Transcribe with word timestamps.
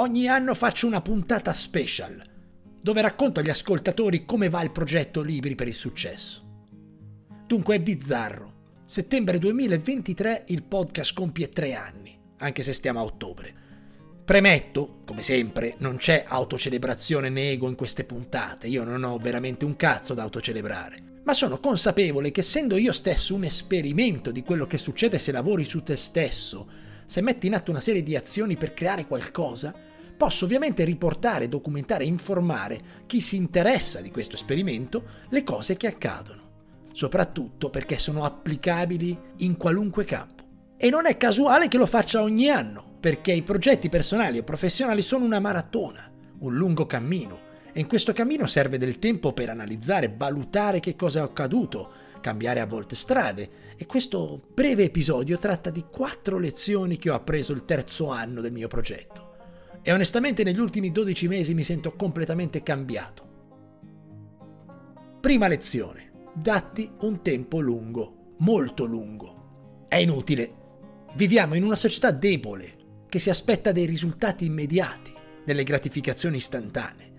ogni 0.00 0.28
anno 0.28 0.54
faccio 0.54 0.86
una 0.86 1.00
puntata 1.00 1.52
special 1.52 2.22
dove 2.80 3.00
racconto 3.00 3.40
agli 3.40 3.50
ascoltatori 3.50 4.24
come 4.24 4.48
va 4.48 4.62
il 4.62 4.70
progetto 4.70 5.22
Libri 5.22 5.54
per 5.54 5.68
il 5.68 5.74
successo. 5.74 6.46
Dunque 7.46 7.76
è 7.76 7.80
bizzarro. 7.80 8.54
Settembre 8.84 9.38
2023 9.38 10.44
il 10.48 10.62
podcast 10.62 11.12
compie 11.12 11.48
tre 11.48 11.74
anni, 11.74 12.16
anche 12.38 12.62
se 12.62 12.72
stiamo 12.72 13.00
a 13.00 13.02
ottobre. 13.02 13.66
Premetto, 14.24 15.00
come 15.04 15.22
sempre, 15.22 15.74
non 15.78 15.96
c'è 15.96 16.24
autocelebrazione 16.26 17.28
né 17.28 17.50
ego 17.50 17.68
in 17.68 17.74
queste 17.74 18.04
puntate, 18.04 18.68
io 18.68 18.84
non 18.84 19.02
ho 19.02 19.18
veramente 19.18 19.64
un 19.64 19.74
cazzo 19.76 20.14
da 20.14 20.22
autocelebrare, 20.22 21.20
ma 21.24 21.32
sono 21.32 21.58
consapevole 21.58 22.30
che 22.30 22.40
essendo 22.40 22.76
io 22.76 22.92
stesso 22.92 23.34
un 23.34 23.44
esperimento 23.44 24.30
di 24.30 24.42
quello 24.42 24.66
che 24.66 24.78
succede 24.78 25.18
se 25.18 25.32
lavori 25.32 25.64
su 25.64 25.82
te 25.82 25.96
stesso, 25.96 26.68
se 27.04 27.20
metti 27.20 27.46
in 27.46 27.54
atto 27.54 27.70
una 27.70 27.80
serie 27.80 28.02
di 28.02 28.16
azioni 28.16 28.56
per 28.56 28.74
creare 28.74 29.06
qualcosa, 29.06 29.87
Posso 30.18 30.46
ovviamente 30.46 30.82
riportare, 30.82 31.48
documentare 31.48 32.02
e 32.02 32.08
informare 32.08 32.80
chi 33.06 33.20
si 33.20 33.36
interessa 33.36 34.00
di 34.00 34.10
questo 34.10 34.34
esperimento 34.34 35.04
le 35.28 35.44
cose 35.44 35.76
che 35.76 35.86
accadono, 35.86 36.86
soprattutto 36.90 37.70
perché 37.70 38.00
sono 38.00 38.24
applicabili 38.24 39.16
in 39.36 39.56
qualunque 39.56 40.04
campo. 40.04 40.42
E 40.76 40.90
non 40.90 41.06
è 41.06 41.16
casuale 41.16 41.68
che 41.68 41.76
lo 41.76 41.86
faccia 41.86 42.20
ogni 42.20 42.48
anno, 42.48 42.96
perché 42.98 43.30
i 43.30 43.42
progetti 43.42 43.88
personali 43.88 44.38
o 44.38 44.42
professionali 44.42 45.02
sono 45.02 45.24
una 45.24 45.38
maratona, 45.38 46.10
un 46.40 46.52
lungo 46.52 46.84
cammino, 46.84 47.38
e 47.72 47.78
in 47.78 47.86
questo 47.86 48.12
cammino 48.12 48.48
serve 48.48 48.76
del 48.76 48.98
tempo 48.98 49.32
per 49.32 49.50
analizzare, 49.50 50.12
valutare 50.16 50.80
che 50.80 50.96
cosa 50.96 51.20
è 51.20 51.22
accaduto, 51.22 51.92
cambiare 52.20 52.58
a 52.58 52.66
volte 52.66 52.96
strade, 52.96 53.50
e 53.76 53.86
questo 53.86 54.40
breve 54.52 54.82
episodio 54.82 55.38
tratta 55.38 55.70
di 55.70 55.84
quattro 55.88 56.38
lezioni 56.38 56.96
che 56.96 57.08
ho 57.08 57.14
appreso 57.14 57.52
il 57.52 57.64
terzo 57.64 58.10
anno 58.10 58.40
del 58.40 58.50
mio 58.50 58.66
progetto. 58.66 59.27
E 59.88 59.92
onestamente 59.92 60.44
negli 60.44 60.60
ultimi 60.60 60.92
12 60.92 61.28
mesi 61.28 61.54
mi 61.54 61.62
sento 61.62 61.94
completamente 61.96 62.62
cambiato. 62.62 63.26
Prima 65.18 65.48
lezione. 65.48 66.10
Datti 66.34 66.90
un 67.00 67.22
tempo 67.22 67.58
lungo, 67.60 68.34
molto 68.40 68.84
lungo. 68.84 69.86
È 69.88 69.96
inutile. 69.96 70.52
Viviamo 71.14 71.54
in 71.54 71.64
una 71.64 71.74
società 71.74 72.10
debole, 72.10 73.06
che 73.08 73.18
si 73.18 73.30
aspetta 73.30 73.72
dei 73.72 73.86
risultati 73.86 74.44
immediati, 74.44 75.10
delle 75.42 75.64
gratificazioni 75.64 76.36
istantanee. 76.36 77.12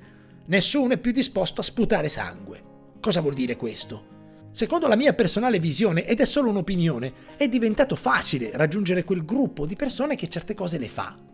Nessuno 0.46 0.94
è 0.94 1.00
più 1.00 1.12
disposto 1.12 1.62
a 1.62 1.64
sputare 1.64 2.08
sangue. 2.08 2.62
Cosa 3.00 3.22
vuol 3.22 3.34
dire 3.34 3.56
questo? 3.56 4.48
Secondo 4.52 4.88
la 4.88 4.96
mia 4.96 5.16
personale 5.16 5.58
visione, 5.58 6.06
ed 6.06 6.20
è 6.20 6.26
solo 6.26 6.52
un'opinione, 6.52 7.14
è 7.36 7.50
diventato 7.50 7.96
facile 7.96 8.52
raggiungere 8.54 9.04
quel 9.04 9.26
gruppo 9.26 9.66
di 9.66 9.76
persone 9.76 10.14
che 10.14 10.30
certe 10.30 10.54
cose 10.54 10.78
le 10.78 10.88
fa 10.88 11.29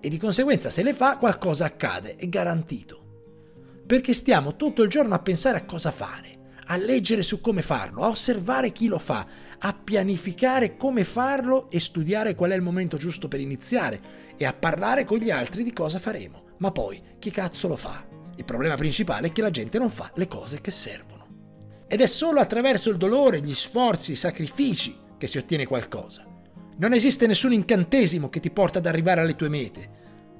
e 0.00 0.08
di 0.08 0.18
conseguenza 0.18 0.70
se 0.70 0.82
le 0.82 0.94
fa 0.94 1.16
qualcosa 1.16 1.64
accade, 1.64 2.16
è 2.16 2.28
garantito. 2.28 3.06
Perché 3.86 4.14
stiamo 4.14 4.56
tutto 4.56 4.82
il 4.82 4.90
giorno 4.90 5.14
a 5.14 5.20
pensare 5.20 5.58
a 5.58 5.64
cosa 5.64 5.90
fare, 5.90 6.38
a 6.66 6.76
leggere 6.76 7.22
su 7.22 7.40
come 7.40 7.62
farlo, 7.62 8.02
a 8.02 8.08
osservare 8.08 8.72
chi 8.72 8.86
lo 8.86 8.98
fa, 8.98 9.26
a 9.58 9.72
pianificare 9.72 10.76
come 10.76 11.04
farlo 11.04 11.70
e 11.70 11.80
studiare 11.80 12.34
qual 12.34 12.50
è 12.50 12.54
il 12.54 12.62
momento 12.62 12.96
giusto 12.96 13.28
per 13.28 13.40
iniziare 13.40 14.00
e 14.36 14.44
a 14.44 14.52
parlare 14.52 15.04
con 15.04 15.18
gli 15.18 15.30
altri 15.30 15.62
di 15.62 15.72
cosa 15.72 15.98
faremo. 15.98 16.44
Ma 16.58 16.70
poi 16.70 17.02
chi 17.18 17.30
cazzo 17.30 17.68
lo 17.68 17.76
fa? 17.76 18.06
Il 18.36 18.44
problema 18.44 18.76
principale 18.76 19.28
è 19.28 19.32
che 19.32 19.42
la 19.42 19.50
gente 19.50 19.78
non 19.78 19.90
fa 19.90 20.12
le 20.14 20.28
cose 20.28 20.60
che 20.60 20.70
servono. 20.70 21.26
Ed 21.88 22.02
è 22.02 22.06
solo 22.06 22.40
attraverso 22.40 22.90
il 22.90 22.98
dolore, 22.98 23.40
gli 23.40 23.54
sforzi, 23.54 24.12
i 24.12 24.16
sacrifici 24.16 24.94
che 25.16 25.26
si 25.26 25.38
ottiene 25.38 25.66
qualcosa. 25.66 26.24
Non 26.80 26.92
esiste 26.92 27.26
nessun 27.26 27.52
incantesimo 27.52 28.30
che 28.30 28.38
ti 28.38 28.50
porta 28.50 28.78
ad 28.78 28.86
arrivare 28.86 29.20
alle 29.20 29.34
tue 29.34 29.48
mete. 29.48 29.96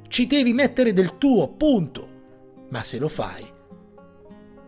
Ci 0.06 0.28
devi 0.28 0.52
mettere 0.52 0.92
del 0.92 1.18
tuo, 1.18 1.48
punto. 1.48 2.66
Ma 2.68 2.84
se 2.84 2.98
lo 2.98 3.08
fai, 3.08 3.44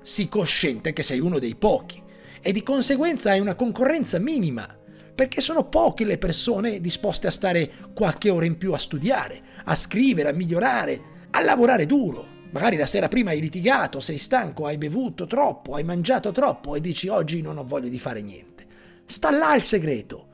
sii 0.02 0.28
cosciente 0.28 0.92
che 0.92 1.04
sei 1.04 1.20
uno 1.20 1.38
dei 1.38 1.54
pochi 1.54 2.02
e 2.40 2.50
di 2.50 2.64
conseguenza 2.64 3.30
hai 3.30 3.38
una 3.38 3.54
concorrenza 3.54 4.18
minima, 4.18 4.66
perché 5.14 5.40
sono 5.40 5.68
poche 5.68 6.04
le 6.04 6.18
persone 6.18 6.80
disposte 6.80 7.28
a 7.28 7.30
stare 7.30 7.70
qualche 7.94 8.30
ora 8.30 8.46
in 8.46 8.56
più 8.56 8.72
a 8.72 8.78
studiare, 8.78 9.40
a 9.64 9.76
scrivere, 9.76 10.30
a 10.30 10.32
migliorare, 10.32 11.00
a 11.30 11.40
lavorare 11.40 11.86
duro. 11.86 12.26
Magari 12.50 12.78
la 12.78 12.86
sera 12.86 13.06
prima 13.06 13.30
hai 13.30 13.40
litigato, 13.40 14.00
sei 14.00 14.18
stanco, 14.18 14.66
hai 14.66 14.76
bevuto 14.76 15.28
troppo, 15.28 15.74
hai 15.74 15.84
mangiato 15.84 16.32
troppo 16.32 16.74
e 16.74 16.80
dici 16.80 17.06
oggi 17.06 17.42
non 17.42 17.58
ho 17.58 17.64
voglia 17.64 17.88
di 17.88 17.98
fare 18.00 18.22
niente. 18.22 18.66
Sta 19.04 19.30
là 19.30 19.54
il 19.54 19.62
segreto 19.62 20.29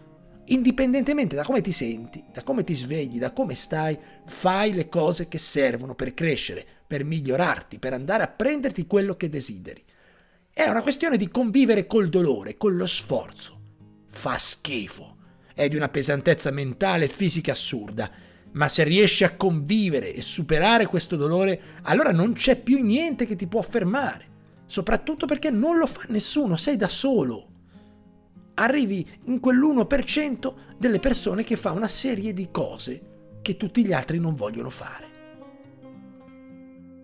indipendentemente 0.47 1.34
da 1.34 1.43
come 1.43 1.61
ti 1.61 1.73
senti, 1.73 2.23
da 2.33 2.43
come 2.43 2.62
ti 2.62 2.75
svegli, 2.75 3.19
da 3.19 3.33
come 3.33 3.55
stai, 3.55 3.99
fai 4.25 4.73
le 4.73 4.89
cose 4.89 5.29
che 5.29 5.39
servono 5.39 5.95
per 5.95 6.15
crescere, 6.15 6.65
per 6.87 7.05
migliorarti, 7.05 7.79
per 7.79 7.93
andare 7.93 8.23
a 8.23 8.29
prenderti 8.29 8.87
quello 8.87 9.17
che 9.17 9.29
desideri. 9.29 9.83
È 10.53 10.69
una 10.69 10.83
questione 10.83 11.17
di 11.17 11.29
convivere 11.29 11.87
col 11.87 12.09
dolore, 12.09 12.56
con 12.56 12.77
lo 12.77 12.87
sforzo. 12.87 13.61
Fa 14.09 14.39
schifo. 14.39 15.17
È 15.55 15.69
di 15.69 15.77
una 15.77 15.89
pesantezza 15.89 16.51
mentale 16.51 17.06
e 17.06 17.09
fisica 17.09 17.53
assurda, 17.53 18.11
ma 18.53 18.69
se 18.69 18.85
riesci 18.85 19.25
a 19.25 19.37
convivere 19.37 20.15
e 20.15 20.23
superare 20.23 20.87
questo 20.87 21.17
dolore, 21.17 21.61
allora 21.83 22.12
non 22.12 22.33
c'è 22.35 22.56
più 22.56 22.83
niente 22.83 23.27
che 23.27 23.37
ti 23.37 23.47
può 23.47 23.62
fermare. 23.62 24.35
Soprattutto 24.65 25.27
perché 25.27 25.51
non 25.51 25.79
lo 25.79 25.87
fa 25.87 26.03
nessuno, 26.09 26.56
sei 26.56 26.77
da 26.77 26.89
solo 26.89 27.55
arrivi 28.59 29.06
in 29.25 29.41
quell'1% 29.41 30.55
delle 30.78 30.99
persone 30.99 31.44
che 31.44 31.56
fa 31.56 31.72
una 31.72 31.89
serie 31.89 32.33
di 32.33 32.50
cose 32.50 33.15
che 33.43 33.56
tutti 33.56 33.84
gli 33.84 33.93
altri 33.93 34.19
non 34.19 34.34
vogliono 34.34 34.71
fare. 34.71 35.15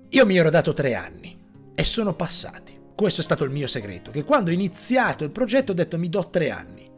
Io 0.09 0.27
mi 0.27 0.37
ero 0.37 0.51
dato 0.51 0.73
tre 0.73 0.95
anni 0.95 1.39
e 1.75 1.85
sono 1.85 2.15
passati. 2.15 2.79
Questo 2.95 3.21
è 3.21 3.25
stato 3.25 3.45
il 3.45 3.51
mio 3.51 3.67
segreto, 3.67 4.11
che 4.11 4.25
quando 4.25 4.51
ho 4.51 4.53
iniziato 4.53 5.25
il 5.25 5.31
progetto 5.31 5.73
ho 5.73 5.75
detto 5.75 5.99
mi 5.99 6.09
do 6.09 6.29
tre 6.29 6.51
anni. 6.51 6.89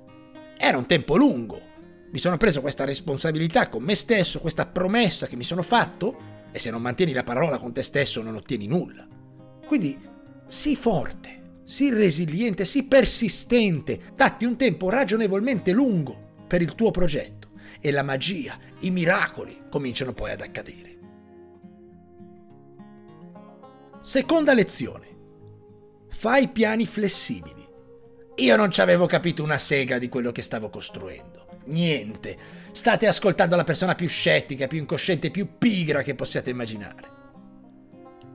Era 0.57 0.79
un 0.79 0.87
tempo 0.87 1.17
lungo. 1.17 1.61
Mi 2.11 2.19
sono 2.19 2.37
preso 2.37 2.61
questa 2.61 2.85
responsabilità 2.85 3.69
con 3.69 3.83
me 3.83 3.95
stesso, 3.95 4.41
questa 4.41 4.67
promessa 4.67 5.27
che 5.27 5.37
mi 5.37 5.45
sono 5.45 5.63
fatto, 5.63 6.33
e 6.51 6.59
se 6.59 6.71
non 6.71 6.83
mantieni 6.83 7.13
la 7.13 7.23
parola 7.25 7.59
con 7.59 7.73
te 7.73 7.83
stesso 7.83 8.23
non 8.23 8.37
ottieni 8.37 8.67
nulla. 8.67 9.07
Quindi 9.67 9.99
sii 10.47 10.77
forte, 10.77 11.43
sii 11.65 11.91
resiliente, 11.91 12.65
sii 12.65 12.85
persistente, 12.85 14.13
datti 14.15 14.45
un 14.45 14.57
tempo 14.57 14.91
ragionevolmente 14.91 15.73
lungo 15.73 16.45
per 16.47 16.63
il 16.63 16.75
tuo 16.75 16.91
progetto 16.91 17.51
e 17.81 17.91
la 17.91 18.03
magia, 18.03 18.59
i 18.81 18.91
miracoli 18.91 19.65
cominciano 19.71 20.13
poi 20.13 20.31
ad 20.31 20.41
accadere. 20.41 20.93
Seconda 24.01 24.53
lezione. 24.53 25.07
Fai 26.09 26.49
piani 26.49 26.87
flessibili. 26.87 27.67
Io 28.37 28.57
non 28.57 28.71
ci 28.71 28.81
avevo 28.81 29.07
capito 29.07 29.43
una 29.43 29.59
sega 29.59 29.99
di 29.99 30.09
quello 30.09 30.33
che 30.33 30.43
stavo 30.43 30.69
costruendo. 30.69 31.61
Niente. 31.67 32.37
State 32.73 33.07
ascoltando 33.07 33.57
la 33.57 33.65
persona 33.65 33.95
più 33.95 34.09
scettica, 34.09 34.67
più 34.67 34.79
incosciente, 34.79 35.31
più 35.31 35.57
pigra 35.57 36.03
che 36.03 36.15
possiate 36.15 36.51
immaginare. 36.51 37.13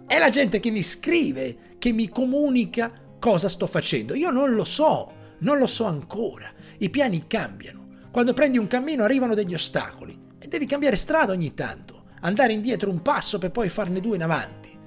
È 0.08 0.18
la 0.18 0.30
gente 0.30 0.60
che 0.60 0.72
mi 0.72 0.82
scrive, 0.82 1.76
che 1.78 1.92
mi 1.92 2.10
comunica 2.10 2.92
cosa 3.20 3.48
sto 3.48 3.68
facendo. 3.68 4.16
Io 4.16 4.32
non 4.32 4.54
lo 4.54 4.64
so, 4.64 5.12
non 5.40 5.58
lo 5.58 5.68
so 5.68 5.86
ancora. 5.86 6.50
I 6.80 6.90
piani 6.90 7.28
cambiano. 7.28 7.88
Quando 8.12 8.34
prendi 8.34 8.58
un 8.58 8.68
cammino 8.68 9.04
arrivano 9.04 9.36
degli 9.36 9.54
ostacoli 9.54 10.18
e 10.40 10.48
devi 10.48 10.66
cambiare 10.66 10.96
strada 10.96 11.34
ogni 11.34 11.54
tanto, 11.54 12.06
andare 12.22 12.54
indietro 12.54 12.90
un 12.90 13.02
passo 13.02 13.38
per 13.38 13.52
poi 13.52 13.70
farne 13.70 14.00
due 14.00 14.16
in 14.16 14.24
avanti. 14.24 14.78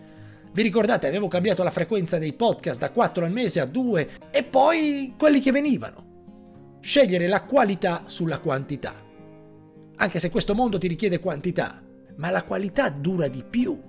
Vi 0.53 0.63
ricordate, 0.63 1.07
avevo 1.07 1.29
cambiato 1.29 1.63
la 1.63 1.71
frequenza 1.71 2.19
dei 2.19 2.33
podcast 2.33 2.81
da 2.81 2.91
4 2.91 3.25
al 3.25 3.31
mese 3.31 3.61
a 3.61 3.65
2 3.65 4.11
e 4.31 4.43
poi 4.43 5.15
quelli 5.17 5.41
che 5.41 5.53
venivano. 5.53 6.79
Scegliere 6.81 7.29
la 7.29 7.45
qualità 7.45 8.03
sulla 8.07 8.39
quantità. 8.39 8.95
Anche 9.97 10.19
se 10.19 10.31
questo 10.31 10.55
mondo 10.55 10.79
ti 10.79 10.89
richiede 10.89 11.21
quantità, 11.21 11.81
ma 12.17 12.31
la 12.31 12.43
qualità 12.43 12.89
dura 12.91 13.29
di 13.29 13.45
più 13.49 13.81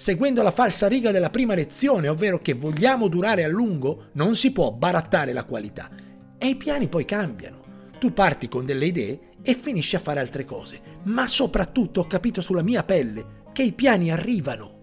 seguendo 0.00 0.40
la 0.40 0.50
falsa 0.50 0.88
riga 0.88 1.10
della 1.10 1.28
prima 1.28 1.52
lezione, 1.52 2.08
ovvero 2.08 2.38
che 2.38 2.54
vogliamo 2.54 3.06
durare 3.06 3.44
a 3.44 3.48
lungo, 3.48 4.04
non 4.12 4.34
si 4.34 4.50
può 4.50 4.72
barattare 4.72 5.34
la 5.34 5.44
qualità. 5.44 5.90
E 6.38 6.46
i 6.46 6.56
piani 6.56 6.88
poi 6.88 7.04
cambiano. 7.04 7.58
Tu 7.98 8.14
parti 8.14 8.48
con 8.48 8.64
delle 8.64 8.86
idee 8.86 9.20
e 9.42 9.52
finisci 9.52 9.96
a 9.96 9.98
fare 9.98 10.18
altre 10.18 10.46
cose. 10.46 10.80
Ma 11.02 11.26
soprattutto 11.26 12.00
ho 12.00 12.06
capito 12.06 12.40
sulla 12.40 12.62
mia 12.62 12.82
pelle 12.82 13.42
che 13.52 13.62
i 13.62 13.72
piani 13.72 14.10
arrivano. 14.10 14.78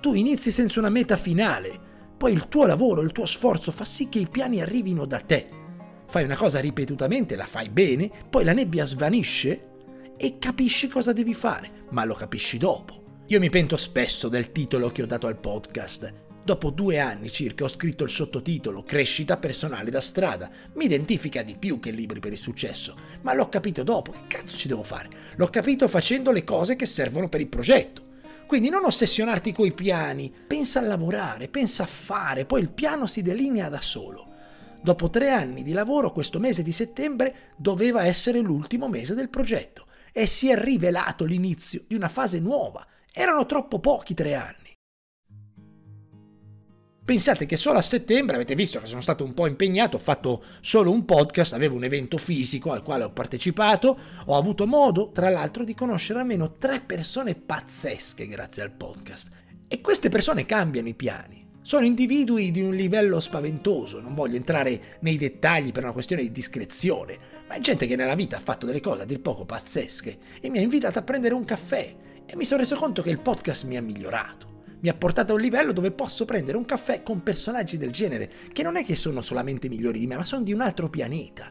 Tu 0.00 0.14
inizi 0.14 0.50
senza 0.50 0.78
una 0.78 0.88
meta 0.88 1.18
finale, 1.18 1.78
poi 2.16 2.32
il 2.32 2.48
tuo 2.48 2.64
lavoro, 2.64 3.02
il 3.02 3.12
tuo 3.12 3.26
sforzo 3.26 3.70
fa 3.70 3.84
sì 3.84 4.08
che 4.08 4.20
i 4.20 4.28
piani 4.28 4.62
arrivino 4.62 5.04
da 5.04 5.20
te. 5.20 5.46
Fai 6.06 6.24
una 6.24 6.36
cosa 6.36 6.58
ripetutamente, 6.58 7.36
la 7.36 7.44
fai 7.44 7.68
bene, 7.68 8.10
poi 8.30 8.44
la 8.44 8.54
nebbia 8.54 8.86
svanisce 8.86 9.66
e 10.16 10.38
capisci 10.38 10.88
cosa 10.88 11.12
devi 11.12 11.34
fare, 11.34 11.84
ma 11.90 12.06
lo 12.06 12.14
capisci 12.14 12.56
dopo. 12.56 12.95
Io 13.28 13.40
mi 13.40 13.50
pento 13.50 13.76
spesso 13.76 14.28
del 14.28 14.52
titolo 14.52 14.92
che 14.92 15.02
ho 15.02 15.06
dato 15.06 15.26
al 15.26 15.36
podcast. 15.36 16.12
Dopo 16.44 16.70
due 16.70 17.00
anni 17.00 17.28
circa 17.28 17.64
ho 17.64 17.68
scritto 17.68 18.04
il 18.04 18.10
sottotitolo 18.10 18.84
Crescita 18.84 19.36
personale 19.36 19.90
da 19.90 20.00
strada. 20.00 20.48
Mi 20.74 20.84
identifica 20.84 21.42
di 21.42 21.56
più 21.56 21.80
che 21.80 21.90
libri 21.90 22.20
per 22.20 22.30
il 22.30 22.38
successo, 22.38 22.96
ma 23.22 23.34
l'ho 23.34 23.48
capito 23.48 23.82
dopo. 23.82 24.12
Che 24.12 24.26
cazzo 24.28 24.56
ci 24.56 24.68
devo 24.68 24.84
fare? 24.84 25.08
L'ho 25.34 25.48
capito 25.48 25.88
facendo 25.88 26.30
le 26.30 26.44
cose 26.44 26.76
che 26.76 26.86
servono 26.86 27.28
per 27.28 27.40
il 27.40 27.48
progetto. 27.48 28.04
Quindi 28.46 28.68
non 28.68 28.84
ossessionarti 28.84 29.50
coi 29.50 29.72
piani, 29.72 30.32
pensa 30.46 30.78
a 30.78 30.82
lavorare, 30.82 31.48
pensa 31.48 31.82
a 31.82 31.86
fare, 31.86 32.44
poi 32.44 32.60
il 32.60 32.70
piano 32.70 33.08
si 33.08 33.22
delinea 33.22 33.68
da 33.68 33.80
solo. 33.80 34.34
Dopo 34.80 35.10
tre 35.10 35.30
anni 35.30 35.64
di 35.64 35.72
lavoro, 35.72 36.12
questo 36.12 36.38
mese 36.38 36.62
di 36.62 36.70
settembre 36.70 37.54
doveva 37.56 38.04
essere 38.04 38.38
l'ultimo 38.38 38.88
mese 38.88 39.16
del 39.16 39.30
progetto 39.30 39.86
e 40.12 40.26
si 40.26 40.48
è 40.48 40.56
rivelato 40.56 41.24
l'inizio 41.24 41.82
di 41.88 41.96
una 41.96 42.08
fase 42.08 42.38
nuova. 42.38 42.86
Erano 43.18 43.46
troppo 43.46 43.78
pochi 43.78 44.12
tre 44.12 44.34
anni. 44.34 44.74
Pensate 47.02 47.46
che 47.46 47.56
solo 47.56 47.78
a 47.78 47.80
settembre, 47.80 48.34
avete 48.34 48.54
visto 48.54 48.78
che 48.78 48.84
sono 48.84 49.00
stato 49.00 49.24
un 49.24 49.32
po' 49.32 49.46
impegnato, 49.46 49.96
ho 49.96 50.00
fatto 50.00 50.42
solo 50.60 50.90
un 50.90 51.06
podcast, 51.06 51.54
avevo 51.54 51.76
un 51.76 51.84
evento 51.84 52.18
fisico 52.18 52.72
al 52.72 52.82
quale 52.82 53.04
ho 53.04 53.12
partecipato, 53.12 53.98
ho 54.26 54.36
avuto 54.36 54.66
modo, 54.66 55.12
tra 55.12 55.30
l'altro, 55.30 55.64
di 55.64 55.72
conoscere 55.72 56.18
almeno 56.18 56.58
tre 56.58 56.82
persone 56.82 57.34
pazzesche 57.34 58.28
grazie 58.28 58.64
al 58.64 58.72
podcast. 58.72 59.30
E 59.66 59.80
queste 59.80 60.10
persone 60.10 60.44
cambiano 60.44 60.88
i 60.88 60.94
piani. 60.94 61.42
Sono 61.62 61.86
individui 61.86 62.50
di 62.50 62.60
un 62.60 62.74
livello 62.74 63.18
spaventoso, 63.18 63.98
non 63.98 64.12
voglio 64.12 64.36
entrare 64.36 64.98
nei 65.00 65.16
dettagli 65.16 65.72
per 65.72 65.84
una 65.84 65.92
questione 65.94 66.20
di 66.20 66.30
discrezione, 66.30 67.18
ma 67.48 67.54
è 67.54 67.60
gente 67.60 67.86
che 67.86 67.96
nella 67.96 68.14
vita 68.14 68.36
ha 68.36 68.40
fatto 68.40 68.66
delle 68.66 68.80
cose 68.80 69.02
a 69.02 69.06
dir 69.06 69.22
poco 69.22 69.46
pazzesche 69.46 70.18
e 70.38 70.50
mi 70.50 70.58
ha 70.58 70.60
invitato 70.60 70.98
a 70.98 71.02
prendere 71.02 71.32
un 71.32 71.46
caffè 71.46 72.04
e 72.26 72.36
mi 72.36 72.44
sono 72.44 72.60
reso 72.60 72.76
conto 72.76 73.02
che 73.02 73.10
il 73.10 73.20
podcast 73.20 73.64
mi 73.64 73.76
ha 73.76 73.82
migliorato 73.82 74.46
mi 74.86 74.88
ha 74.88 74.94
portato 74.94 75.32
a 75.32 75.34
un 75.34 75.40
livello 75.40 75.72
dove 75.72 75.90
posso 75.90 76.24
prendere 76.24 76.56
un 76.56 76.64
caffè 76.64 77.02
con 77.02 77.22
personaggi 77.22 77.78
del 77.78 77.90
genere, 77.90 78.30
che 78.52 78.62
non 78.62 78.76
è 78.76 78.84
che 78.84 78.94
sono 78.94 79.22
solamente 79.22 79.68
migliori 79.68 79.98
di 79.98 80.06
me, 80.06 80.16
ma 80.16 80.24
sono 80.24 80.42
di 80.42 80.52
un 80.52 80.60
altro 80.60 80.88
pianeta. 80.88 81.50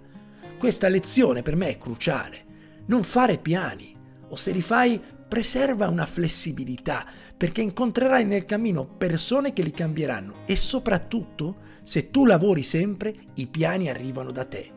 Questa 0.57 0.88
lezione 0.88 1.42
per 1.42 1.56
me 1.56 1.69
è 1.69 1.77
cruciale. 1.77 2.45
Non 2.86 3.04
fare 3.04 3.38
piani, 3.38 3.94
o 4.30 4.36
se 4.36 4.51
li 4.51 4.62
fai, 4.62 5.01
preserva 5.27 5.89
una 5.89 6.06
flessibilità, 6.06 7.06
perché 7.36 7.62
incontrerai 7.62 8.24
nel 8.25 8.45
cammino 8.45 8.86
persone 8.86 9.54
che 9.54 9.63
li 9.63 9.71
cambieranno 9.71 10.44
e 10.45 10.56
soprattutto, 10.56 11.56
se 11.83 12.12
tu 12.12 12.25
lavori 12.25 12.63
sempre, 12.63 13.13
i 13.36 13.48
piani 13.48 13.89
arrivano 13.89 14.31
da 14.31 14.45
te. 14.45 14.71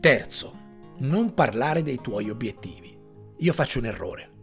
Terzo, 0.00 0.58
non 0.98 1.34
parlare 1.34 1.82
dei 1.82 2.00
tuoi 2.00 2.30
obiettivi. 2.30 2.95
Io 3.38 3.52
faccio 3.52 3.78
un 3.78 3.86
errore 3.86 4.34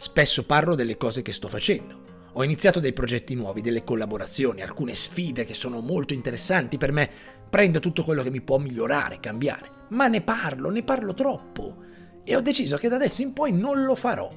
Spesso 0.00 0.46
parlo 0.46 0.74
delle 0.74 0.96
cose 0.96 1.20
che 1.20 1.34
sto 1.34 1.46
facendo. 1.50 2.28
Ho 2.32 2.42
iniziato 2.42 2.80
dei 2.80 2.94
progetti 2.94 3.34
nuovi, 3.34 3.60
delle 3.60 3.84
collaborazioni, 3.84 4.62
alcune 4.62 4.94
sfide 4.94 5.44
che 5.44 5.52
sono 5.52 5.80
molto 5.80 6.14
interessanti 6.14 6.78
per 6.78 6.90
me. 6.90 7.10
Prendo 7.50 7.80
tutto 7.80 8.02
quello 8.02 8.22
che 8.22 8.30
mi 8.30 8.40
può 8.40 8.56
migliorare, 8.56 9.20
cambiare. 9.20 9.86
Ma 9.90 10.06
ne 10.06 10.22
parlo, 10.22 10.70
ne 10.70 10.82
parlo 10.82 11.12
troppo. 11.12 11.84
E 12.24 12.34
ho 12.34 12.40
deciso 12.40 12.78
che 12.78 12.88
da 12.88 12.94
adesso 12.94 13.20
in 13.20 13.34
poi 13.34 13.52
non 13.52 13.84
lo 13.84 13.94
farò. 13.94 14.32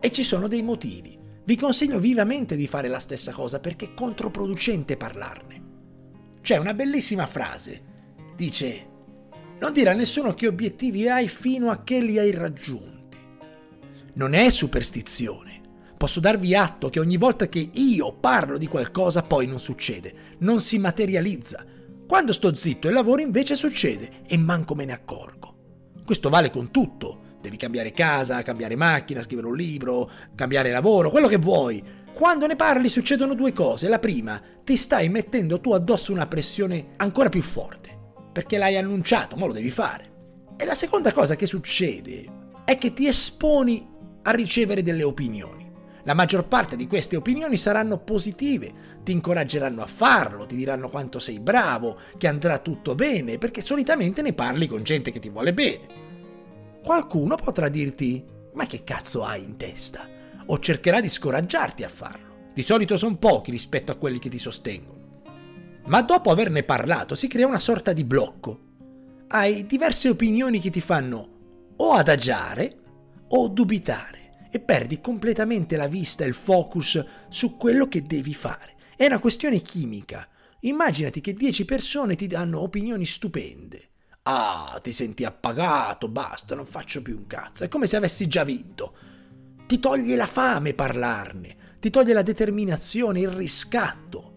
E 0.00 0.10
ci 0.10 0.22
sono 0.22 0.48
dei 0.48 0.62
motivi. 0.62 1.18
Vi 1.44 1.56
consiglio 1.56 1.98
vivamente 1.98 2.56
di 2.56 2.66
fare 2.66 2.88
la 2.88 2.98
stessa 2.98 3.32
cosa 3.32 3.60
perché 3.60 3.88
è 3.88 3.94
controproducente 3.94 4.96
parlarne. 4.96 5.64
C'è 6.40 6.56
una 6.56 6.72
bellissima 6.72 7.26
frase. 7.26 7.82
Dice, 8.34 8.86
non 9.58 9.72
dire 9.72 9.90
a 9.90 9.94
nessuno 9.94 10.34
che 10.34 10.46
obiettivi 10.46 11.08
hai 11.08 11.28
fino 11.28 11.70
a 11.70 11.82
che 11.82 12.00
li 12.00 12.18
hai 12.18 12.30
raggiunti 12.30 12.96
non 14.16 14.34
è 14.34 14.50
superstizione. 14.50 15.60
Posso 15.96 16.20
darvi 16.20 16.54
atto 16.54 16.90
che 16.90 17.00
ogni 17.00 17.16
volta 17.16 17.48
che 17.48 17.70
io 17.72 18.12
parlo 18.12 18.58
di 18.58 18.66
qualcosa 18.66 19.22
poi 19.22 19.46
non 19.46 19.58
succede, 19.58 20.14
non 20.38 20.60
si 20.60 20.78
materializza. 20.78 21.64
Quando 22.06 22.32
sto 22.32 22.54
zitto 22.54 22.88
e 22.88 22.92
lavoro 22.92 23.22
invece 23.22 23.54
succede 23.54 24.22
e 24.26 24.36
manco 24.36 24.74
me 24.74 24.84
ne 24.84 24.92
accorgo. 24.92 25.54
Questo 26.04 26.28
vale 26.28 26.50
con 26.50 26.70
tutto. 26.70 27.24
Devi 27.40 27.56
cambiare 27.56 27.92
casa, 27.92 28.42
cambiare 28.42 28.76
macchina, 28.76 29.22
scrivere 29.22 29.48
un 29.48 29.56
libro, 29.56 30.10
cambiare 30.34 30.70
lavoro, 30.70 31.10
quello 31.10 31.28
che 31.28 31.38
vuoi. 31.38 31.82
Quando 32.12 32.46
ne 32.46 32.56
parli 32.56 32.88
succedono 32.88 33.34
due 33.34 33.52
cose. 33.52 33.88
La 33.88 33.98
prima, 33.98 34.40
ti 34.64 34.76
stai 34.76 35.08
mettendo 35.08 35.60
tu 35.60 35.72
addosso 35.72 36.12
una 36.12 36.26
pressione 36.26 36.92
ancora 36.96 37.28
più 37.28 37.42
forte, 37.42 37.85
perché 38.36 38.58
l'hai 38.58 38.76
annunciato, 38.76 39.34
ma 39.34 39.46
lo 39.46 39.54
devi 39.54 39.70
fare. 39.70 40.10
E 40.58 40.66
la 40.66 40.74
seconda 40.74 41.10
cosa 41.10 41.36
che 41.36 41.46
succede 41.46 42.26
è 42.66 42.76
che 42.76 42.92
ti 42.92 43.08
esponi 43.08 43.88
a 44.24 44.30
ricevere 44.32 44.82
delle 44.82 45.04
opinioni. 45.04 45.66
La 46.02 46.12
maggior 46.12 46.46
parte 46.46 46.76
di 46.76 46.86
queste 46.86 47.16
opinioni 47.16 47.56
saranno 47.56 47.96
positive, 47.96 49.00
ti 49.02 49.12
incoraggeranno 49.12 49.80
a 49.80 49.86
farlo, 49.86 50.44
ti 50.44 50.54
diranno 50.54 50.90
quanto 50.90 51.18
sei 51.18 51.40
bravo, 51.40 51.96
che 52.18 52.28
andrà 52.28 52.58
tutto 52.58 52.94
bene, 52.94 53.38
perché 53.38 53.62
solitamente 53.62 54.20
ne 54.20 54.34
parli 54.34 54.66
con 54.66 54.82
gente 54.82 55.10
che 55.10 55.18
ti 55.18 55.30
vuole 55.30 55.54
bene. 55.54 55.86
Qualcuno 56.84 57.36
potrà 57.36 57.70
dirti, 57.70 58.22
ma 58.52 58.66
che 58.66 58.84
cazzo 58.84 59.24
hai 59.24 59.44
in 59.44 59.56
testa? 59.56 60.06
O 60.44 60.58
cercherà 60.58 61.00
di 61.00 61.08
scoraggiarti 61.08 61.84
a 61.84 61.88
farlo. 61.88 62.50
Di 62.52 62.60
solito 62.60 62.98
sono 62.98 63.16
pochi 63.16 63.50
rispetto 63.50 63.92
a 63.92 63.96
quelli 63.96 64.18
che 64.18 64.28
ti 64.28 64.38
sostengono. 64.38 64.95
Ma 65.86 66.02
dopo 66.02 66.30
averne 66.30 66.64
parlato 66.64 67.14
si 67.14 67.28
crea 67.28 67.46
una 67.46 67.60
sorta 67.60 67.92
di 67.92 68.02
blocco. 68.02 68.60
Hai 69.28 69.66
diverse 69.66 70.08
opinioni 70.08 70.58
che 70.58 70.70
ti 70.70 70.80
fanno 70.80 71.74
o 71.76 71.92
adagiare 71.92 72.76
o 73.28 73.48
dubitare 73.48 74.48
e 74.50 74.58
perdi 74.58 75.00
completamente 75.00 75.76
la 75.76 75.86
vista 75.86 76.24
e 76.24 76.28
il 76.28 76.34
focus 76.34 77.04
su 77.28 77.56
quello 77.56 77.86
che 77.86 78.02
devi 78.02 78.34
fare. 78.34 78.74
È 78.96 79.06
una 79.06 79.20
questione 79.20 79.58
chimica. 79.58 80.28
Immaginati 80.60 81.20
che 81.20 81.34
10 81.34 81.64
persone 81.64 82.16
ti 82.16 82.26
danno 82.26 82.60
opinioni 82.60 83.04
stupende. 83.04 83.90
Ah, 84.22 84.80
ti 84.82 84.92
senti 84.92 85.24
appagato, 85.24 86.08
basta, 86.08 86.56
non 86.56 86.66
faccio 86.66 87.00
più 87.00 87.16
un 87.16 87.28
cazzo. 87.28 87.62
È 87.62 87.68
come 87.68 87.86
se 87.86 87.94
avessi 87.94 88.26
già 88.26 88.42
vinto. 88.42 88.96
Ti 89.66 89.78
toglie 89.78 90.16
la 90.16 90.26
fame 90.26 90.74
parlarne, 90.74 91.76
ti 91.78 91.90
toglie 91.90 92.12
la 92.12 92.22
determinazione, 92.22 93.20
il 93.20 93.30
riscatto. 93.30 94.34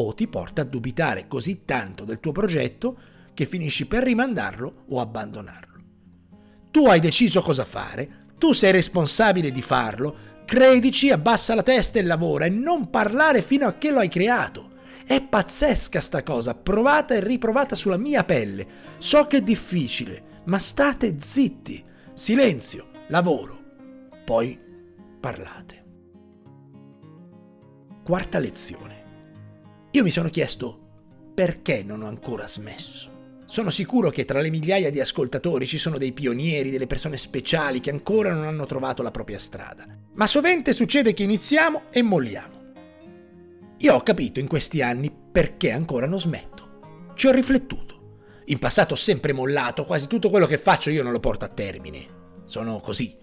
O 0.00 0.14
ti 0.14 0.28
porta 0.28 0.62
a 0.62 0.64
dubitare 0.64 1.26
così 1.26 1.64
tanto 1.64 2.04
del 2.04 2.20
tuo 2.20 2.30
progetto 2.30 2.98
che 3.34 3.46
finisci 3.46 3.86
per 3.86 4.04
rimandarlo 4.04 4.84
o 4.90 5.00
abbandonarlo. 5.00 5.82
Tu 6.70 6.86
hai 6.86 7.00
deciso 7.00 7.40
cosa 7.40 7.64
fare, 7.64 8.26
tu 8.38 8.52
sei 8.52 8.70
responsabile 8.70 9.50
di 9.50 9.60
farlo, 9.60 10.16
credici, 10.44 11.10
abbassa 11.10 11.56
la 11.56 11.64
testa 11.64 11.98
e 11.98 12.02
lavora 12.02 12.44
e 12.44 12.48
non 12.48 12.90
parlare 12.90 13.42
fino 13.42 13.66
a 13.66 13.74
che 13.74 13.90
lo 13.90 13.98
hai 13.98 14.08
creato. 14.08 14.70
È 15.04 15.20
pazzesca 15.20 16.00
sta 16.00 16.22
cosa, 16.22 16.54
provata 16.54 17.14
e 17.14 17.20
riprovata 17.20 17.74
sulla 17.74 17.96
mia 17.96 18.22
pelle. 18.22 18.66
So 18.98 19.26
che 19.26 19.38
è 19.38 19.42
difficile, 19.42 20.42
ma 20.44 20.58
state 20.58 21.16
zitti. 21.18 21.84
Silenzio, 22.14 22.90
lavoro. 23.08 23.58
Poi 24.24 24.58
parlate. 25.18 25.84
Quarta 28.04 28.38
lezione. 28.38 28.97
Io 29.98 30.04
mi 30.04 30.10
sono 30.10 30.28
chiesto 30.28 30.78
perché 31.34 31.82
non 31.82 32.02
ho 32.02 32.06
ancora 32.06 32.46
smesso. 32.46 33.40
Sono 33.46 33.68
sicuro 33.68 34.10
che 34.10 34.24
tra 34.24 34.40
le 34.40 34.48
migliaia 34.48 34.92
di 34.92 35.00
ascoltatori 35.00 35.66
ci 35.66 35.76
sono 35.76 35.98
dei 35.98 36.12
pionieri, 36.12 36.70
delle 36.70 36.86
persone 36.86 37.18
speciali 37.18 37.80
che 37.80 37.90
ancora 37.90 38.32
non 38.32 38.44
hanno 38.44 38.64
trovato 38.64 39.02
la 39.02 39.10
propria 39.10 39.40
strada. 39.40 39.88
Ma 40.14 40.26
sovente 40.28 40.72
succede 40.72 41.14
che 41.14 41.24
iniziamo 41.24 41.90
e 41.90 42.02
molliamo. 42.02 42.74
Io 43.78 43.92
ho 43.92 44.00
capito 44.04 44.38
in 44.38 44.46
questi 44.46 44.82
anni 44.82 45.12
perché 45.32 45.72
ancora 45.72 46.06
non 46.06 46.20
smetto. 46.20 47.10
Ci 47.16 47.26
ho 47.26 47.32
riflettuto. 47.32 48.20
In 48.44 48.60
passato 48.60 48.94
ho 48.94 48.96
sempre 48.96 49.32
mollato, 49.32 49.84
quasi 49.84 50.06
tutto 50.06 50.30
quello 50.30 50.46
che 50.46 50.58
faccio 50.58 50.90
io 50.90 51.02
non 51.02 51.10
lo 51.10 51.18
porto 51.18 51.44
a 51.44 51.48
termine. 51.48 52.06
Sono 52.44 52.78
così. 52.78 53.16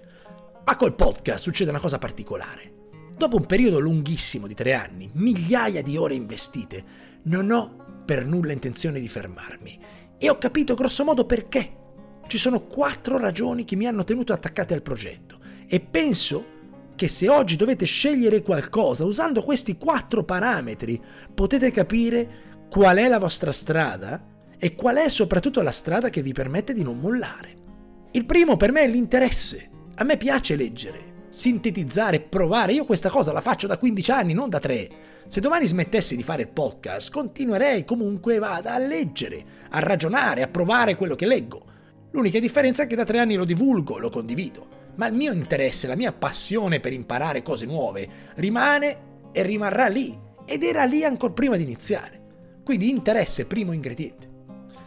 Ma 0.66 0.76
col 0.76 0.94
podcast 0.94 1.42
succede 1.42 1.70
una 1.70 1.80
cosa 1.80 2.00
particolare. 2.00 2.75
Dopo 3.18 3.38
un 3.38 3.46
periodo 3.46 3.80
lunghissimo 3.80 4.46
di 4.46 4.54
tre 4.54 4.74
anni, 4.74 5.10
migliaia 5.14 5.82
di 5.82 5.96
ore 5.96 6.16
investite, 6.16 6.84
non 7.24 7.50
ho 7.50 8.04
per 8.06 8.26
nulla 8.26 8.52
intenzione 8.52 9.00
di 9.00 9.08
fermarmi 9.08 9.80
e 10.18 10.30
ho 10.30 10.38
capito 10.38 10.76
grossomodo 10.76 11.26
perché. 11.26 11.84
Ci 12.28 12.38
sono 12.38 12.66
quattro 12.66 13.18
ragioni 13.18 13.64
che 13.64 13.78
mi 13.78 13.86
hanno 13.86 14.04
tenuto 14.04 14.34
attaccate 14.34 14.74
al 14.74 14.82
progetto 14.82 15.40
e 15.66 15.80
penso 15.80 16.54
che 16.96 17.08
se 17.08 17.30
oggi 17.30 17.56
dovete 17.56 17.86
scegliere 17.86 18.42
qualcosa 18.42 19.06
usando 19.06 19.44
questi 19.44 19.78
quattro 19.78 20.24
parametri 20.24 21.02
potete 21.34 21.72
capire 21.72 22.66
qual 22.70 22.98
è 22.98 23.08
la 23.08 23.20
vostra 23.20 23.52
strada 23.52 24.22
e 24.58 24.76
qual 24.76 24.98
è 24.98 25.08
soprattutto 25.08 25.62
la 25.62 25.72
strada 25.72 26.10
che 26.10 26.22
vi 26.22 26.34
permette 26.34 26.74
di 26.74 26.84
non 26.84 27.00
mollare. 27.00 27.64
Il 28.12 28.26
primo 28.26 28.58
per 28.58 28.72
me 28.74 28.82
è 28.82 28.88
l'interesse. 28.88 29.70
A 29.96 30.04
me 30.04 30.18
piace 30.18 30.56
leggere, 30.56 31.14
sintetizzare, 31.36 32.22
provare. 32.22 32.72
Io 32.72 32.86
questa 32.86 33.10
cosa 33.10 33.34
la 33.34 33.42
faccio 33.42 33.68
da 33.68 33.78
15 33.78 34.12
anni, 34.12 34.34
non 34.34 34.50
da 34.50 34.60
3. 34.60 34.90
Se 35.28 35.42
domani 35.42 35.68
smettessi 35.68 36.16
di 36.16 36.24
fare 36.24 36.44
il 36.44 36.48
podcast, 36.48 37.12
continuerei 37.12 37.84
comunque 37.84 38.40
vada 38.40 38.74
a 38.74 38.78
leggere, 38.78 39.44
a 39.72 39.80
ragionare, 39.80 40.44
a 40.44 40.48
provare 40.48 40.96
quello 40.96 41.16
che 41.16 41.26
leggo. 41.26 41.66
L'unica 42.12 42.40
differenza 42.40 42.84
è 42.84 42.88
che 42.88 42.96
da 42.96 43.04
tre 43.04 43.20
anni 43.20 43.36
lo 43.36 43.44
divulgo, 43.44 43.98
lo 43.98 44.10
condivido. 44.10 44.84
ma 44.96 45.08
il 45.08 45.14
mio 45.14 45.34
interesse, 45.34 45.88
la 45.88 45.98
mia 45.98 46.14
passione 46.14 46.80
per 46.80 46.94
imparare 46.94 47.42
cose 47.42 47.66
nuove 47.66 48.08
rimane 48.36 48.98
e 49.34 49.44
rimarrà 49.44 49.88
lì 49.88 50.18
ed 50.46 50.64
era 50.64 50.86
lì 50.86 51.04
ancora 51.04 51.34
prima 51.34 51.58
di 51.58 51.64
iniziare. 51.64 52.62
Quindi 52.64 52.90
interesse 52.90 53.46
primo 53.46 53.74
ingrediente. 53.74 54.30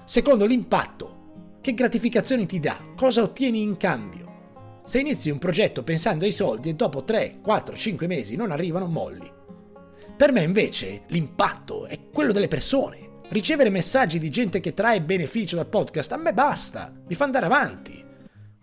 Secondo 0.06 0.46
l'impatto, 0.46 1.58
che 1.60 1.74
gratificazioni 1.74 2.46
ti 2.46 2.58
dà? 2.58 2.78
Cosa 2.96 3.20
ottieni 3.20 3.60
in 3.60 3.76
cambio? 3.76 4.27
Se 4.88 4.98
inizi 4.98 5.28
un 5.28 5.36
progetto 5.36 5.82
pensando 5.82 6.24
ai 6.24 6.32
soldi 6.32 6.70
e 6.70 6.74
dopo 6.74 7.04
3, 7.04 7.40
4, 7.42 7.76
5 7.76 8.06
mesi 8.06 8.36
non 8.36 8.50
arrivano, 8.50 8.86
molli. 8.86 9.30
Per 10.16 10.32
me 10.32 10.40
invece 10.40 11.02
l'impatto 11.08 11.84
è 11.84 12.08
quello 12.10 12.32
delle 12.32 12.48
persone. 12.48 13.20
Ricevere 13.28 13.68
messaggi 13.68 14.18
di 14.18 14.30
gente 14.30 14.60
che 14.60 14.72
trae 14.72 15.02
beneficio 15.02 15.56
dal 15.56 15.66
podcast 15.66 16.12
a 16.12 16.16
me 16.16 16.32
basta, 16.32 16.90
mi 17.06 17.14
fa 17.14 17.24
andare 17.24 17.44
avanti. 17.44 18.02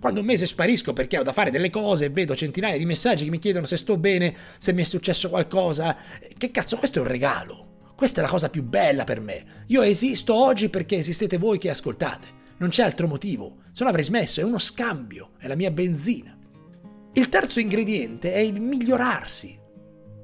Quando 0.02 0.22
un 0.22 0.26
mese 0.26 0.48
sparisco 0.48 0.94
perché 0.94 1.20
ho 1.20 1.24
da 1.24 1.32
fare 1.32 1.52
delle 1.52 1.70
cose 1.70 2.06
e 2.06 2.10
vedo 2.10 2.36
centinaia 2.36 2.80
di 2.80 2.88
messaggi 2.88 3.26
che 3.26 3.30
mi 3.30 3.38
chiedono 3.38 3.68
se 3.68 3.78
sto 3.78 3.96
bene, 3.96 4.36
se 4.58 4.74
mi 4.74 4.82
è 4.82 4.86
successo 4.86 5.30
qualcosa, 5.30 5.96
che 6.36 6.50
cazzo, 6.50 6.78
questo 6.78 6.98
è 6.98 7.02
un 7.04 7.08
regalo. 7.08 7.92
Questa 7.96 8.22
è 8.22 8.24
la 8.24 8.32
cosa 8.32 8.50
più 8.50 8.64
bella 8.64 9.04
per 9.04 9.22
me. 9.22 9.66
Io 9.68 9.84
esisto 9.84 10.34
oggi 10.34 10.70
perché 10.70 10.98
esistete 10.98 11.38
voi 11.38 11.60
che 11.60 11.70
ascoltate. 11.70 12.45
Non 12.58 12.70
c'è 12.70 12.84
altro 12.84 13.08
motivo. 13.08 13.58
Se 13.72 13.84
no 13.84 13.90
avrei 13.90 14.06
smesso, 14.06 14.40
è 14.40 14.44
uno 14.44 14.60
scambio, 14.60 15.32
è 15.38 15.48
la 15.48 15.56
mia 15.56 15.72
benzina. 15.72 16.38
Il 17.14 17.30
terzo 17.30 17.60
ingrediente 17.60 18.34
è 18.34 18.40
il 18.40 18.60
migliorarsi. 18.60 19.60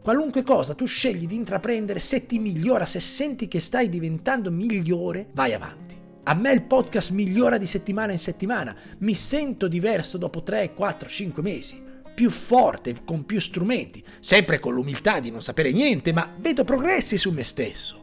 Qualunque 0.01 0.41
cosa 0.41 0.73
tu 0.73 0.85
scegli 0.85 1.27
di 1.27 1.35
intraprendere, 1.35 1.99
se 1.99 2.25
ti 2.25 2.39
migliora, 2.39 2.85
se 2.85 2.99
senti 2.99 3.47
che 3.47 3.59
stai 3.59 3.87
diventando 3.87 4.49
migliore, 4.49 5.29
vai 5.33 5.53
avanti. 5.53 5.95
A 6.23 6.33
me 6.33 6.51
il 6.51 6.63
podcast 6.63 7.11
migliora 7.11 7.57
di 7.57 7.65
settimana 7.65 8.11
in 8.11 8.19
settimana, 8.19 8.75
mi 8.99 9.13
sento 9.13 9.67
diverso 9.67 10.17
dopo 10.17 10.43
3, 10.43 10.73
4, 10.73 11.09
5 11.09 11.41
mesi, 11.41 11.81
più 12.13 12.29
forte, 12.29 13.03
con 13.03 13.25
più 13.25 13.39
strumenti, 13.39 14.03
sempre 14.19 14.59
con 14.59 14.73
l'umiltà 14.73 15.19
di 15.19 15.31
non 15.31 15.41
sapere 15.41 15.71
niente, 15.71 16.13
ma 16.13 16.33
vedo 16.39 16.63
progressi 16.63 17.17
su 17.17 17.31
me 17.31 17.43
stesso. 17.43 18.00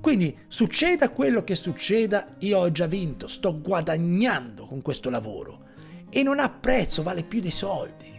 Quindi 0.00 0.36
succeda 0.48 1.10
quello 1.10 1.44
che 1.44 1.54
succeda, 1.54 2.36
io 2.38 2.58
ho 2.58 2.72
già 2.72 2.86
vinto, 2.86 3.28
sto 3.28 3.60
guadagnando 3.60 4.66
con 4.66 4.80
questo 4.80 5.10
lavoro 5.10 5.68
e 6.08 6.22
non 6.22 6.40
ha 6.40 6.50
prezzo, 6.50 7.02
vale 7.02 7.22
più 7.22 7.40
dei 7.40 7.50
soldi. 7.50 8.18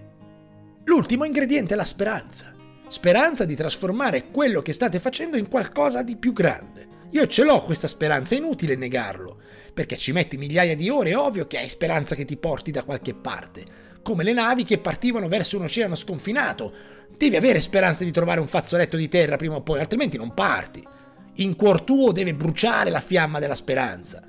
L'ultimo 0.84 1.26
ingrediente 1.26 1.74
è 1.74 1.78
la 1.78 1.84
speranza. 1.84 2.54
Speranza 2.88 3.46
di 3.46 3.56
trasformare 3.56 4.30
quello 4.30 4.62
che 4.62 4.74
state 4.74 5.00
facendo 5.00 5.38
in 5.38 5.48
qualcosa 5.48 6.02
di 6.02 6.18
più 6.18 6.34
grande. 6.34 6.88
Io 7.12 7.28
ce 7.28 7.44
l'ho 7.44 7.62
questa 7.64 7.88
speranza, 7.88 8.36
è 8.36 8.38
inutile 8.38 8.76
negarlo, 8.76 9.38
perché 9.74 9.98
ci 9.98 10.12
metti 10.12 10.38
migliaia 10.38 10.76
di 10.76 10.90
ore, 10.90 11.12
è 11.12 11.18
ovvio 11.18 11.48
che 11.48 11.58
hai 11.58 11.70
speranza 11.70 12.16
che 12.16 12.26
ti 12.26 12.38
porti 12.38 12.72
da 12.72 12.84
qualche 12.84 13.14
parte, 13.14 13.66
come 14.02 14.24
le 14.24 14.34
navi 14.34 14.64
che 14.64 14.78
partivano 14.78 15.28
verso 15.28 15.58
un 15.58 15.64
oceano 15.64 15.96
sconfinato. 15.96 16.74
Devi 17.18 17.36
avere 17.36 17.60
speranza 17.60 18.04
di 18.04 18.12
trovare 18.12 18.40
un 18.40 18.48
fazzoletto 18.48 18.98
di 18.98 19.10
terra 19.10 19.36
prima 19.36 19.56
o 19.56 19.62
poi, 19.62 19.80
altrimenti 19.80 20.18
non 20.18 20.34
parti. 20.34 20.84
In 21.36 21.56
cuor 21.56 21.82
tuo 21.82 22.12
deve 22.12 22.34
bruciare 22.34 22.90
la 22.90 23.00
fiamma 23.00 23.40
della 23.40 23.56
speranza. 23.56 24.26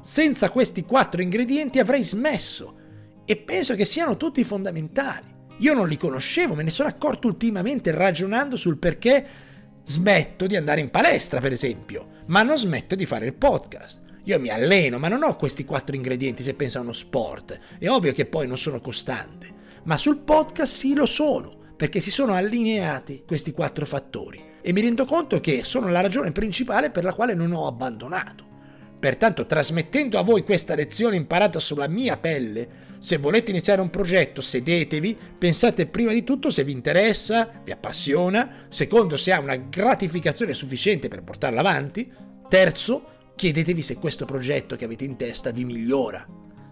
Senza 0.00 0.50
questi 0.50 0.84
quattro 0.84 1.22
ingredienti 1.22 1.78
avrei 1.78 2.02
smesso 2.02 2.78
e 3.24 3.36
penso 3.36 3.74
che 3.74 3.84
siano 3.84 4.16
tutti 4.16 4.42
fondamentali. 4.44 5.30
Io 5.58 5.74
non 5.74 5.88
li 5.88 5.96
conoscevo, 5.96 6.54
me 6.54 6.62
ne 6.62 6.70
sono 6.70 6.88
accorto 6.88 7.28
ultimamente 7.28 7.92
ragionando 7.92 8.56
sul 8.56 8.78
perché 8.78 9.50
Smetto 9.84 10.46
di 10.46 10.54
andare 10.54 10.80
in 10.80 10.90
palestra, 10.90 11.40
per 11.40 11.50
esempio, 11.50 12.06
ma 12.26 12.42
non 12.42 12.56
smetto 12.56 12.94
di 12.94 13.04
fare 13.04 13.26
il 13.26 13.34
podcast. 13.34 14.02
Io 14.24 14.38
mi 14.38 14.48
alleno, 14.48 14.98
ma 14.98 15.08
non 15.08 15.24
ho 15.24 15.34
questi 15.34 15.64
quattro 15.64 15.96
ingredienti 15.96 16.44
se 16.44 16.54
penso 16.54 16.78
a 16.78 16.82
uno 16.82 16.92
sport. 16.92 17.58
È 17.80 17.88
ovvio 17.88 18.12
che 18.12 18.26
poi 18.26 18.46
non 18.46 18.56
sono 18.56 18.80
costante, 18.80 19.52
ma 19.84 19.96
sul 19.96 20.18
podcast 20.18 20.72
sì 20.72 20.94
lo 20.94 21.04
sono, 21.04 21.56
perché 21.76 22.00
si 22.00 22.12
sono 22.12 22.32
allineati 22.32 23.24
questi 23.26 23.50
quattro 23.50 23.84
fattori 23.84 24.50
e 24.62 24.72
mi 24.72 24.80
rendo 24.80 25.04
conto 25.04 25.40
che 25.40 25.64
sono 25.64 25.88
la 25.88 26.00
ragione 26.00 26.32
principale 26.32 26.90
per 26.90 27.04
la 27.04 27.12
quale 27.12 27.34
non 27.34 27.52
ho 27.52 27.66
abbandonato. 27.66 28.50
Pertanto, 28.98 29.46
trasmettendo 29.46 30.16
a 30.16 30.22
voi 30.22 30.44
questa 30.44 30.76
lezione 30.76 31.16
imparata 31.16 31.58
sulla 31.58 31.88
mia 31.88 32.16
pelle, 32.16 32.90
se 33.00 33.16
volete 33.16 33.50
iniziare 33.50 33.80
un 33.80 33.90
progetto, 33.90 34.40
sedetevi, 34.40 35.18
pensate 35.36 35.86
prima 35.86 36.12
di 36.12 36.22
tutto 36.22 36.52
se 36.52 36.62
vi 36.62 36.70
interessa, 36.70 37.50
vi 37.64 37.72
appassiona, 37.72 38.66
secondo 38.68 39.16
se 39.16 39.32
ha 39.32 39.40
una 39.40 39.56
gratificazione 39.56 40.54
sufficiente 40.54 41.08
per 41.08 41.24
portarla 41.24 41.58
avanti, 41.58 42.12
terzo, 42.48 43.32
chiedetevi 43.34 43.82
se 43.82 43.96
questo 43.96 44.24
progetto 44.24 44.76
che 44.76 44.84
avete 44.84 45.04
in 45.04 45.16
testa 45.16 45.50
vi 45.50 45.64
migliora. 45.64 46.24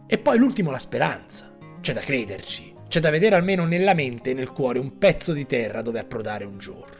E 0.06 0.18
poi 0.18 0.38
l'ultimo, 0.38 0.70
la 0.70 0.78
speranza. 0.78 1.58
C'è 1.80 1.92
da 1.92 2.00
crederci, 2.00 2.74
c'è 2.86 3.00
da 3.00 3.10
vedere 3.10 3.34
almeno 3.34 3.64
nella 3.64 3.94
mente 3.94 4.30
e 4.30 4.34
nel 4.34 4.52
cuore 4.52 4.78
un 4.78 4.98
pezzo 4.98 5.32
di 5.32 5.46
terra 5.46 5.82
dove 5.82 5.98
approdare 5.98 6.44
un 6.44 6.58
giorno. 6.58 6.99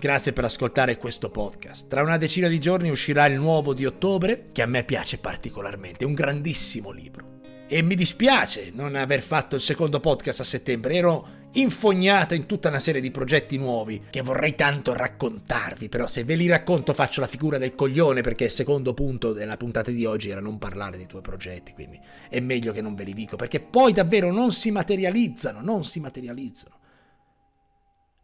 Grazie 0.00 0.32
per 0.32 0.44
ascoltare 0.44 0.96
questo 0.96 1.28
podcast. 1.28 1.88
Tra 1.88 2.04
una 2.04 2.18
decina 2.18 2.46
di 2.46 2.60
giorni 2.60 2.88
uscirà 2.88 3.26
il 3.26 3.34
nuovo 3.34 3.74
di 3.74 3.84
ottobre, 3.84 4.50
che 4.52 4.62
a 4.62 4.66
me 4.66 4.84
piace 4.84 5.18
particolarmente, 5.18 6.04
è 6.04 6.06
un 6.06 6.14
grandissimo 6.14 6.92
libro. 6.92 7.40
E 7.66 7.82
mi 7.82 7.96
dispiace 7.96 8.70
non 8.72 8.94
aver 8.94 9.22
fatto 9.22 9.56
il 9.56 9.60
secondo 9.60 9.98
podcast 9.98 10.38
a 10.38 10.44
settembre, 10.44 10.94
ero 10.94 11.28
infognato 11.54 12.34
in 12.34 12.46
tutta 12.46 12.68
una 12.68 12.78
serie 12.78 13.00
di 13.00 13.10
progetti 13.10 13.58
nuovi 13.58 14.04
che 14.08 14.22
vorrei 14.22 14.54
tanto 14.54 14.92
raccontarvi, 14.92 15.88
però 15.88 16.06
se 16.06 16.22
ve 16.22 16.36
li 16.36 16.46
racconto 16.46 16.94
faccio 16.94 17.20
la 17.20 17.26
figura 17.26 17.58
del 17.58 17.74
coglione 17.74 18.20
perché 18.20 18.44
il 18.44 18.50
secondo 18.52 18.94
punto 18.94 19.32
della 19.32 19.56
puntata 19.56 19.90
di 19.90 20.04
oggi 20.04 20.30
era 20.30 20.40
non 20.40 20.58
parlare 20.58 20.96
dei 20.96 21.06
tuoi 21.06 21.22
progetti, 21.22 21.72
quindi 21.72 21.98
è 22.28 22.38
meglio 22.38 22.72
che 22.72 22.82
non 22.82 22.94
ve 22.94 23.02
li 23.02 23.14
dico 23.14 23.34
perché 23.34 23.58
poi 23.58 23.92
davvero 23.92 24.30
non 24.30 24.52
si 24.52 24.70
materializzano, 24.70 25.60
non 25.60 25.82
si 25.82 25.98
materializzano. 25.98 26.77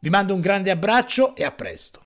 Vi 0.04 0.10
mando 0.10 0.34
un 0.34 0.40
grande 0.42 0.70
abbraccio 0.70 1.34
e 1.34 1.44
a 1.44 1.50
presto. 1.50 2.02